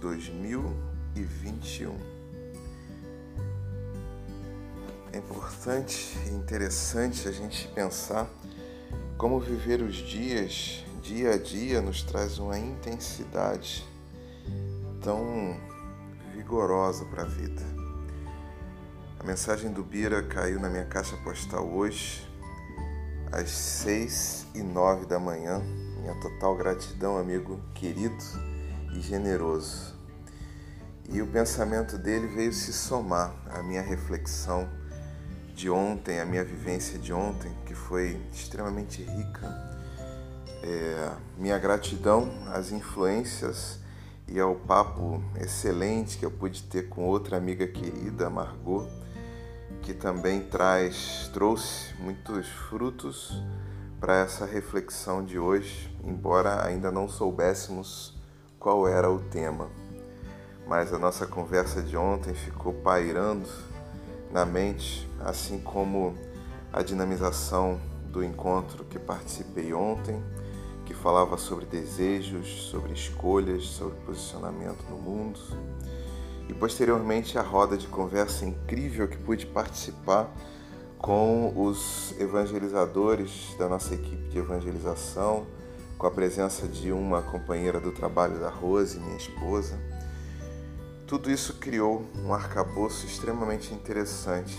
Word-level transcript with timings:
2021. 0.00 1.96
É 5.12 5.18
importante 5.18 6.18
e 6.26 6.30
interessante 6.30 7.28
a 7.28 7.32
gente 7.32 7.68
pensar 7.68 8.28
como 9.16 9.40
viver 9.40 9.80
os 9.80 9.94
dias 9.96 10.84
dia 11.06 11.34
a 11.34 11.38
dia 11.38 11.80
nos 11.80 12.02
traz 12.02 12.36
uma 12.40 12.58
intensidade 12.58 13.86
tão 15.00 15.56
vigorosa 16.34 17.04
para 17.04 17.22
a 17.22 17.26
vida. 17.26 17.62
A 19.20 19.22
mensagem 19.22 19.72
do 19.72 19.84
Bira 19.84 20.20
caiu 20.24 20.58
na 20.58 20.68
minha 20.68 20.84
caixa 20.84 21.16
postal 21.18 21.64
hoje, 21.64 22.28
às 23.30 23.50
seis 23.50 24.48
e 24.52 24.64
nove 24.64 25.06
da 25.06 25.20
manhã. 25.20 25.62
Minha 26.00 26.16
total 26.16 26.56
gratidão, 26.56 27.16
amigo 27.16 27.60
querido 27.72 28.55
e 28.96 29.00
generoso. 29.00 29.94
E 31.08 31.22
o 31.22 31.26
pensamento 31.26 31.96
dele 31.96 32.26
veio 32.26 32.52
se 32.52 32.72
somar 32.72 33.34
à 33.50 33.62
minha 33.62 33.82
reflexão 33.82 34.68
de 35.54 35.70
ontem, 35.70 36.20
à 36.20 36.24
minha 36.24 36.44
vivência 36.44 36.98
de 36.98 37.12
ontem, 37.12 37.50
que 37.64 37.74
foi 37.74 38.20
extremamente 38.32 39.02
rica 39.02 39.76
é, 40.66 41.12
minha 41.38 41.58
gratidão 41.58 42.28
às 42.52 42.72
influências 42.72 43.78
e 44.26 44.40
ao 44.40 44.56
papo 44.56 45.22
excelente 45.40 46.18
que 46.18 46.26
eu 46.26 46.30
pude 46.30 46.64
ter 46.64 46.88
com 46.88 47.04
outra 47.04 47.36
amiga 47.36 47.66
querida, 47.68 48.28
Margot, 48.28 48.88
que 49.82 49.94
também 49.94 50.42
traz, 50.42 51.30
trouxe 51.32 51.94
muitos 52.00 52.48
frutos 52.48 53.40
para 54.00 54.16
essa 54.16 54.44
reflexão 54.44 55.24
de 55.24 55.38
hoje, 55.38 55.96
embora 56.02 56.66
ainda 56.66 56.90
não 56.90 57.08
soubéssemos 57.08 58.15
qual 58.58 58.88
era 58.88 59.10
o 59.10 59.18
tema. 59.18 59.68
Mas 60.66 60.92
a 60.92 60.98
nossa 60.98 61.26
conversa 61.26 61.82
de 61.82 61.96
ontem 61.96 62.34
ficou 62.34 62.72
pairando 62.72 63.48
na 64.32 64.44
mente, 64.44 65.08
assim 65.20 65.58
como 65.58 66.14
a 66.72 66.82
dinamização 66.82 67.80
do 68.08 68.24
encontro 68.24 68.84
que 68.84 68.98
participei 68.98 69.72
ontem 69.72 70.22
que 70.86 70.94
falava 70.94 71.36
sobre 71.36 71.66
desejos, 71.66 72.70
sobre 72.70 72.92
escolhas, 72.92 73.64
sobre 73.64 73.96
posicionamento 74.06 74.84
no 74.88 74.96
mundo. 74.96 75.40
E 76.48 76.54
posteriormente 76.54 77.36
a 77.36 77.42
roda 77.42 77.76
de 77.76 77.88
conversa 77.88 78.46
incrível 78.46 79.08
que 79.08 79.18
pude 79.18 79.46
participar 79.46 80.32
com 80.96 81.52
os 81.56 82.14
evangelizadores 82.18 83.54
da 83.58 83.68
nossa 83.68 83.94
equipe 83.94 84.28
de 84.28 84.38
evangelização, 84.38 85.46
com 85.98 86.06
a 86.06 86.10
presença 86.10 86.68
de 86.68 86.92
uma 86.92 87.22
companheira 87.22 87.80
do 87.80 87.90
trabalho 87.90 88.38
da 88.38 88.50
Rose, 88.50 88.98
minha 88.98 89.16
esposa. 89.16 89.78
Tudo 91.06 91.30
isso 91.30 91.54
criou 91.54 92.04
um 92.24 92.34
arcabouço 92.34 93.06
extremamente 93.06 93.72
interessante 93.72 94.56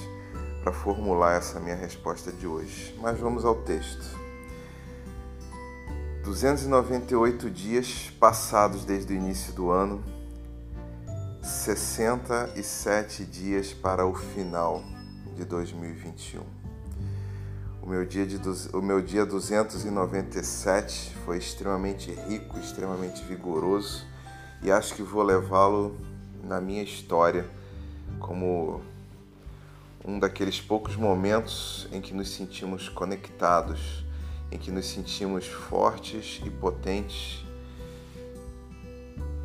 para 0.63 0.71
formular 0.73 1.37
essa 1.37 1.59
minha 1.59 1.75
resposta 1.75 2.31
de 2.31 2.47
hoje. 2.47 2.97
Mas 3.01 3.19
vamos 3.19 3.45
ao 3.45 3.55
texto. 3.55 4.17
298 6.23 7.49
dias 7.49 8.11
passados 8.19 8.83
desde 8.83 9.13
o 9.13 9.15
início 9.15 9.53
do 9.53 9.69
ano, 9.69 10.03
67 11.41 13.23
dias 13.23 13.73
para 13.73 14.05
o 14.05 14.13
final 14.13 14.83
de 15.35 15.45
2021. 15.45 16.66
O 17.87 17.89
meu 17.89 18.05
dia, 18.05 18.25
de, 18.25 18.37
o 18.75 18.81
meu 18.81 19.01
dia 19.01 19.25
297 19.25 21.15
foi 21.23 21.37
extremamente 21.37 22.11
rico, 22.11 22.59
extremamente 22.59 23.23
vigoroso 23.23 24.05
e 24.61 24.69
acho 24.69 24.93
que 24.93 25.01
vou 25.01 25.23
levá-lo 25.23 25.95
na 26.43 26.59
minha 26.59 26.83
história 26.83 27.49
como 28.19 28.81
um 30.03 30.19
daqueles 30.19 30.59
poucos 30.59 30.97
momentos 30.97 31.87
em 31.93 32.01
que 32.01 32.13
nos 32.13 32.29
sentimos 32.29 32.89
conectados 32.89 34.03
em 34.51 34.57
que 34.57 34.69
nos 34.69 34.85
sentimos 34.87 35.47
fortes 35.47 36.41
e 36.45 36.49
potentes 36.49 37.45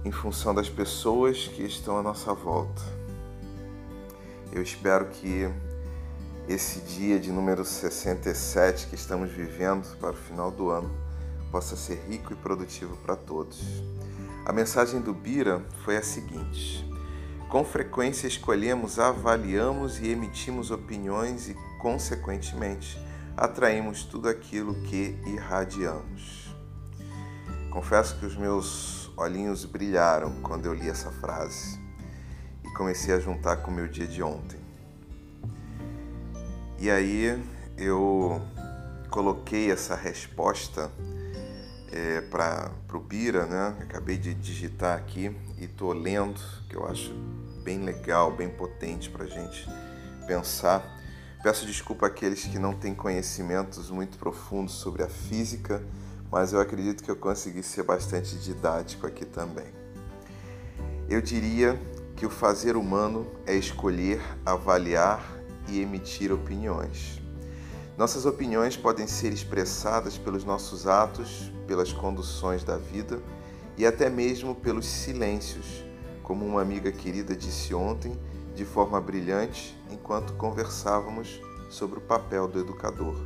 em 0.04 0.10
função 0.10 0.52
das 0.52 0.68
pessoas 0.68 1.46
que 1.46 1.62
estão 1.62 1.96
à 1.96 2.02
nossa 2.02 2.34
volta. 2.34 2.82
Eu 4.52 4.60
espero 4.60 5.06
que 5.10 5.48
esse 6.48 6.80
dia 6.80 7.20
de 7.20 7.30
número 7.30 7.64
67 7.64 8.88
que 8.88 8.94
estamos 8.94 9.30
vivendo 9.30 9.96
para 9.98 10.10
o 10.10 10.16
final 10.16 10.50
do 10.50 10.70
ano 10.70 10.90
possa 11.50 11.76
ser 11.76 12.02
rico 12.08 12.32
e 12.32 12.36
produtivo 12.36 12.96
para 12.96 13.14
todos. 13.14 13.62
A 14.44 14.52
mensagem 14.52 15.00
do 15.00 15.14
Bira 15.14 15.64
foi 15.84 15.96
a 15.96 16.02
seguinte: 16.02 16.84
com 17.48 17.64
frequência 17.64 18.26
escolhemos, 18.26 18.98
avaliamos 18.98 20.00
e 20.00 20.08
emitimos 20.08 20.70
opiniões 20.70 21.48
e, 21.48 21.56
consequentemente, 21.80 22.98
atraímos 23.36 24.04
tudo 24.04 24.28
aquilo 24.28 24.74
que 24.82 25.16
irradiamos. 25.24 26.52
Confesso 27.70 28.18
que 28.18 28.26
os 28.26 28.36
meus 28.36 29.10
olhinhos 29.16 29.64
brilharam 29.64 30.42
quando 30.42 30.66
eu 30.66 30.74
li 30.74 30.88
essa 30.88 31.10
frase 31.10 31.78
e 32.64 32.70
comecei 32.74 33.14
a 33.14 33.20
juntar 33.20 33.58
com 33.58 33.70
o 33.70 33.74
meu 33.74 33.86
dia 33.86 34.06
de 34.06 34.22
ontem. 34.22 34.61
E 36.82 36.90
aí 36.90 37.40
eu 37.78 38.42
coloquei 39.08 39.70
essa 39.70 39.94
resposta 39.94 40.90
é, 41.92 42.22
para 42.22 42.72
o 42.92 42.98
Bira, 42.98 43.46
né? 43.46 43.76
Acabei 43.82 44.18
de 44.18 44.34
digitar 44.34 44.98
aqui 44.98 45.30
e 45.58 45.66
estou 45.66 45.92
lendo, 45.92 46.40
que 46.68 46.74
eu 46.74 46.84
acho 46.88 47.14
bem 47.62 47.84
legal, 47.84 48.32
bem 48.32 48.48
potente 48.48 49.08
para 49.08 49.26
gente 49.26 49.64
pensar 50.26 50.82
Peço 51.42 51.66
desculpa 51.66 52.06
àqueles 52.06 52.44
que 52.44 52.56
não 52.56 52.72
têm 52.72 52.94
conhecimentos 52.94 53.90
muito 53.90 54.16
profundos 54.16 54.74
sobre 54.74 55.02
a 55.02 55.08
física, 55.08 55.82
mas 56.30 56.52
eu 56.52 56.60
acredito 56.60 57.02
que 57.02 57.10
eu 57.10 57.16
consegui 57.16 57.64
ser 57.64 57.82
bastante 57.82 58.36
didático 58.36 59.08
aqui 59.08 59.24
também. 59.24 59.66
Eu 61.08 61.20
diria 61.20 61.76
que 62.14 62.24
o 62.24 62.30
fazer 62.30 62.76
humano 62.76 63.26
é 63.44 63.56
escolher, 63.56 64.22
avaliar 64.46 65.20
e 65.68 65.80
emitir 65.80 66.32
opiniões. 66.32 67.20
Nossas 67.96 68.24
opiniões 68.24 68.76
podem 68.76 69.06
ser 69.06 69.32
expressadas 69.32 70.16
pelos 70.16 70.44
nossos 70.44 70.86
atos, 70.86 71.52
pelas 71.66 71.92
conduções 71.92 72.64
da 72.64 72.76
vida 72.76 73.20
e 73.76 73.84
até 73.86 74.08
mesmo 74.08 74.54
pelos 74.54 74.86
silêncios, 74.86 75.84
como 76.22 76.44
uma 76.46 76.62
amiga 76.62 76.90
querida 76.90 77.36
disse 77.36 77.74
ontem 77.74 78.18
de 78.54 78.64
forma 78.64 79.00
brilhante 79.00 79.78
enquanto 79.90 80.32
conversávamos 80.34 81.40
sobre 81.70 81.98
o 81.98 82.02
papel 82.02 82.48
do 82.48 82.60
educador. 82.60 83.16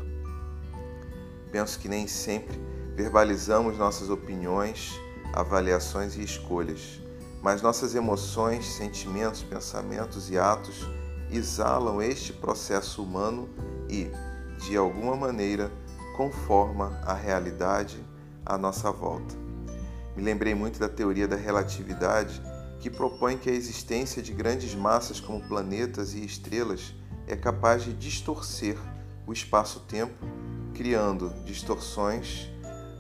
Penso 1.51 1.79
que 1.79 1.89
nem 1.89 2.07
sempre 2.07 2.61
verbalizamos 2.95 3.79
nossas 3.79 4.11
opiniões, 4.11 5.01
avaliações 5.33 6.17
e 6.17 6.23
escolhas, 6.23 7.01
mas 7.43 7.63
nossas 7.63 7.95
emoções, 7.95 8.67
sentimentos, 8.67 9.43
pensamentos 9.43 10.31
e 10.31 10.39
atos 10.39 10.87
exalam 11.31 12.01
este 12.03 12.33
processo 12.33 13.03
humano 13.03 13.49
e, 13.89 14.11
de 14.67 14.77
alguma 14.77 15.17
maneira, 15.17 15.71
conforma 16.17 16.99
a 17.05 17.13
realidade 17.13 17.99
à 18.45 18.57
nossa 18.57 18.91
volta. 18.91 19.35
Me 20.17 20.23
lembrei 20.23 20.55
muito 20.55 20.79
da 20.79 20.89
teoria 20.89 21.29
da 21.29 21.37
relatividade 21.37 22.41
que 22.81 22.91
propõe 22.91 23.37
que 23.37 23.51
a 23.51 23.53
existência 23.53 24.23
de 24.23 24.33
grandes 24.33 24.75
massas 24.75 25.21
como 25.21 25.47
planetas 25.47 26.15
e 26.15 26.25
estrelas 26.25 26.95
é 27.27 27.37
capaz 27.37 27.85
de 27.85 27.93
distorcer 27.93 28.79
o 29.27 29.33
espaço-tempo, 29.33 30.25
criando 30.75 31.31
distorções 31.45 32.49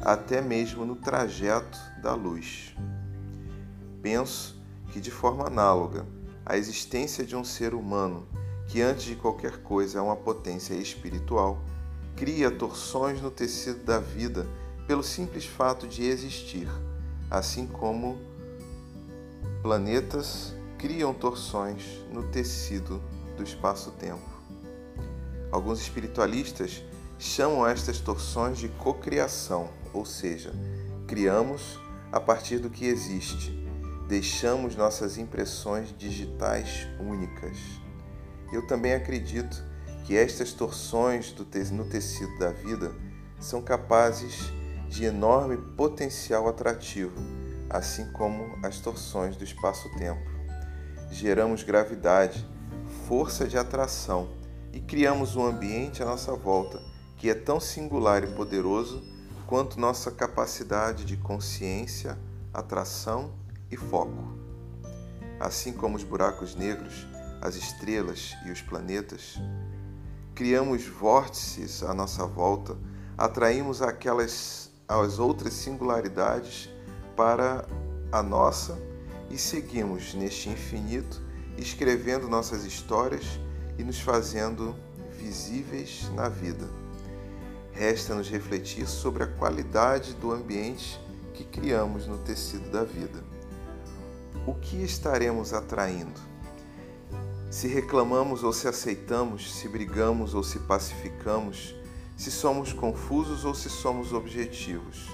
até 0.00 0.40
mesmo 0.40 0.84
no 0.84 0.96
trajeto 0.96 1.79
da 2.02 2.14
luz. 2.14 2.75
Penso 4.02 4.61
que, 4.90 5.00
de 5.00 5.11
forma 5.11 5.46
análoga, 5.46 6.06
a 6.46 6.56
existência 6.56 7.26
de 7.26 7.34
um 7.34 7.43
ser 7.43 7.75
humano, 7.75 8.25
que 8.69 8.81
antes 8.81 9.02
de 9.02 9.16
qualquer 9.16 9.58
coisa 9.58 9.98
é 9.98 10.00
uma 10.00 10.14
potência 10.14 10.75
espiritual, 10.75 11.58
cria 12.14 12.52
torções 12.52 13.20
no 13.20 13.32
tecido 13.32 13.84
da 13.84 13.98
vida 13.98 14.46
pelo 14.87 15.02
simples 15.02 15.44
fato 15.44 15.88
de 15.88 16.04
existir, 16.04 16.69
assim 17.28 17.66
como 17.66 18.16
planetas 19.60 20.54
criam 20.78 21.12
torções 21.12 21.82
no 22.12 22.22
tecido 22.22 23.02
do 23.37 23.43
espaço-tempo. 23.43 24.37
Alguns 25.50 25.81
espiritualistas 25.81 26.81
chamam 27.19 27.66
estas 27.66 27.98
torções 27.98 28.58
de 28.58 28.69
cocriação, 28.69 29.69
ou 29.93 30.04
seja, 30.04 30.52
criamos 31.08 31.81
a 32.12 32.20
partir 32.20 32.58
do 32.58 32.70
que 32.70 32.87
existe, 32.87 33.65
deixamos 34.06 34.76
nossas 34.76 35.19
impressões 35.19 35.94
digitais 35.97 36.87
únicas. 37.00 37.58
Eu 38.53 38.67
também 38.67 38.94
acredito 38.94 39.64
que 40.05 40.17
estas 40.17 40.53
torções 40.53 41.35
no 41.73 41.85
tecido 41.85 42.38
da 42.38 42.53
vida 42.53 42.94
são 43.41 43.61
capazes 43.61 44.53
de 44.88 45.05
enorme 45.05 45.56
potencial 45.76 46.49
atrativo 46.49 47.20
assim 47.69 48.11
como 48.12 48.58
as 48.62 48.79
torções 48.81 49.37
do 49.37 49.44
espaço-tempo. 49.44 50.31
Geramos 51.11 51.62
gravidade, 51.62 52.47
força 53.06 53.47
de 53.47 53.58
atração 53.58 54.29
e 54.73 54.81
criamos 54.81 55.37
um 55.37 55.44
ambiente 55.44 56.03
à 56.03 56.06
nossa 56.06 56.35
volta 56.35 56.81
que 57.17 57.31
é 57.31 57.35
tão 57.35 57.58
singular 57.58 58.23
e 58.25 58.35
poderoso 58.35 59.03
quanto 59.47 59.81
nossa 59.81 60.11
capacidade 60.11 61.05
de 61.05 61.17
consciência, 61.17 62.19
atração 62.53 63.32
e 63.70 63.76
foco. 63.76 64.36
Assim 65.40 65.72
como 65.72 65.96
os 65.96 66.04
buracos 66.04 66.54
negros, 66.54 67.06
as 67.40 67.54
estrelas 67.54 68.36
e 68.46 68.50
os 68.50 68.60
planetas, 68.62 69.38
criamos 70.34 70.86
vórtices 70.86 71.82
à 71.82 71.92
nossa 71.92 72.26
volta, 72.26 72.76
atraímos 73.16 73.82
aquelas 73.82 74.66
as 74.88 75.18
outras 75.18 75.52
singularidades 75.52 76.70
para 77.16 77.66
a 78.12 78.22
nossa 78.22 78.78
e 79.30 79.36
seguimos 79.36 80.14
neste 80.14 80.48
infinito 80.48 81.20
escrevendo 81.58 82.28
nossas 82.28 82.64
histórias 82.64 83.40
e 83.78 83.82
nos 83.82 84.00
fazendo 84.00 84.76
visíveis 85.19 86.08
na 86.14 86.28
vida. 86.28 86.69
Resta-nos 87.72 88.28
refletir 88.30 88.86
sobre 88.86 89.24
a 89.24 89.26
qualidade 89.26 90.14
do 90.14 90.32
ambiente 90.32 91.00
que 91.34 91.44
criamos 91.44 92.06
no 92.06 92.19
tecido 92.19 92.70
da 92.70 92.84
vida. 92.84 93.35
O 94.46 94.54
que 94.54 94.76
estaremos 94.76 95.52
atraindo? 95.52 96.20
Se 97.50 97.66
reclamamos 97.66 98.44
ou 98.44 98.52
se 98.52 98.69
aceitamos, 98.69 99.52
se 99.52 99.69
brigamos 99.69 100.34
ou 100.34 100.44
se 100.44 100.60
pacificamos, 100.60 101.75
se 102.16 102.31
somos 102.31 102.72
confusos 102.72 103.44
ou 103.44 103.52
se 103.56 103.69
somos 103.69 104.12
objetivos. 104.12 105.08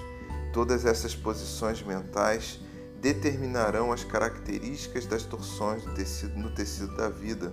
Todas 0.53 0.85
essas 0.85 1.15
posições 1.15 1.81
mentais 1.81 2.59
determinarão 3.01 3.91
as 3.91 4.03
características 4.03 5.07
das 5.07 5.23
torções 5.23 5.83
tecido, 5.95 6.37
no 6.37 6.51
tecido 6.51 6.95
da 6.95 7.09
vida 7.09 7.51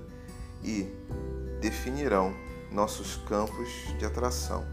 e 0.62 0.86
definirão 1.62 2.34
nossos 2.70 3.16
campos 3.26 3.70
de 3.98 4.04
atração. 4.04 4.66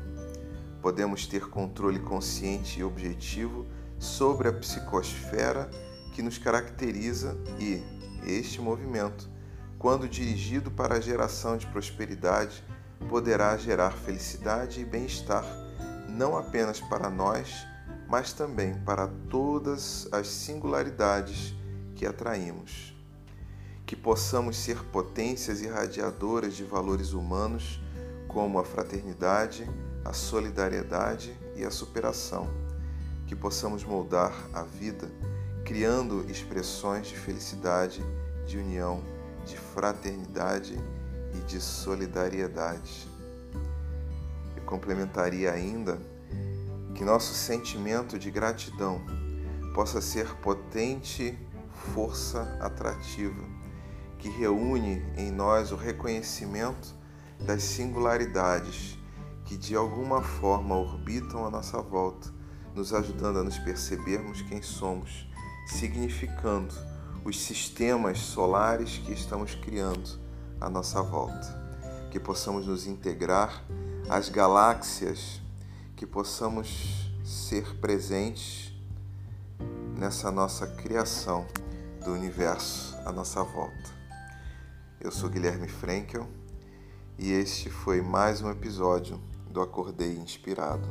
Podemos 0.81 1.25
ter 1.25 1.47
controle 1.47 1.99
consciente 1.99 2.81
e 2.81 2.83
objetivo 2.83 3.65
sobre 3.97 4.49
a 4.49 4.53
psicosfera 4.53 5.71
que 6.17 6.23
nos 6.23 6.39
caracteriza 6.39 7.37
e 7.59 7.79
este 8.25 8.59
movimento, 8.59 9.29
quando 9.77 10.09
dirigido 10.09 10.71
para 10.71 10.95
a 10.95 10.99
geração 10.99 11.57
de 11.57 11.67
prosperidade, 11.67 12.63
poderá 13.07 13.55
gerar 13.55 13.91
felicidade 13.91 14.81
e 14.81 14.83
bem-estar, 14.83 15.45
não 16.09 16.35
apenas 16.35 16.79
para 16.79 17.07
nós, 17.11 17.67
mas 18.09 18.33
também 18.33 18.73
para 18.79 19.07
todas 19.29 20.09
as 20.11 20.27
singularidades 20.27 21.53
que 21.95 22.03
atraímos. 22.03 22.95
Que 23.85 23.95
possamos 23.95 24.57
ser 24.57 24.83
potências 24.85 25.61
irradiadoras 25.61 26.55
de 26.55 26.63
valores 26.63 27.13
humanos 27.13 27.79
como 28.27 28.57
a 28.57 28.65
fraternidade, 28.65 29.69
a 30.03 30.13
solidariedade 30.13 31.31
e 31.55 31.63
a 31.63 31.69
superação. 31.69 32.49
Que 33.27 33.35
possamos 33.35 33.83
moldar 33.83 34.33
a 34.51 34.63
vida 34.63 35.07
criando 35.67 36.25
expressões 36.31 37.07
de 37.07 37.17
felicidade, 37.17 38.01
de 38.45 38.57
união, 38.57 39.03
de 39.45 39.57
fraternidade 39.57 40.81
e 41.33 41.39
de 41.39 41.59
solidariedade. 41.59 43.05
Eu 44.55 44.63
complementaria 44.63 45.51
ainda 45.51 45.99
que 46.95 47.03
nosso 47.03 47.33
sentimento 47.33 48.17
de 48.17 48.31
gratidão 48.31 49.01
possa 49.75 49.99
ser 49.99 50.33
potente 50.35 51.37
força 51.93 52.43
atrativa 52.61 53.43
que 54.17 54.29
reúne 54.29 55.05
em 55.17 55.29
nós 55.31 55.73
o 55.73 55.75
reconhecimento 55.75 56.95
das 57.41 57.61
singularidades 57.61 58.97
que 59.43 59.57
de 59.57 59.75
alguma 59.75 60.21
forma 60.21 60.77
orbitam 60.77 61.45
à 61.45 61.49
nossa 61.49 61.81
volta, 61.81 62.33
nos 62.73 62.93
ajudando 62.93 63.39
a 63.39 63.43
nos 63.43 63.59
percebermos 63.59 64.41
quem 64.41 64.61
somos, 64.61 65.26
significando 65.67 66.73
os 67.23 67.39
sistemas 67.39 68.19
solares 68.19 68.97
que 68.99 69.11
estamos 69.11 69.53
criando 69.53 70.19
à 70.59 70.69
nossa 70.69 71.01
volta. 71.01 71.67
Que 72.09 72.19
possamos 72.19 72.65
nos 72.65 72.87
integrar 72.87 73.63
às 74.09 74.29
galáxias, 74.29 75.41
que 75.95 76.05
possamos 76.05 77.11
ser 77.23 77.75
presentes 77.79 78.71
nessa 79.97 80.31
nossa 80.31 80.65
criação 80.65 81.45
do 82.03 82.13
universo 82.13 82.95
à 83.05 83.11
nossa 83.11 83.43
volta. 83.43 83.97
Eu 85.01 85.11
sou 85.11 85.29
Guilherme 85.29 85.67
Frankel 85.67 86.27
e 87.19 87.31
este 87.31 87.69
foi 87.69 88.01
mais 88.01 88.41
um 88.41 88.49
episódio 88.49 89.19
do 89.49 89.61
Acordei 89.61 90.15
Inspirado. 90.15 90.87